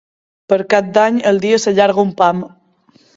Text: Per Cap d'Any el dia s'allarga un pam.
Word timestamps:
Per 0.53 0.57
Cap 0.73 0.87
d'Any 0.95 1.19
el 1.31 1.37
dia 1.43 1.59
s'allarga 1.65 2.05
un 2.07 2.15
pam. 2.23 2.41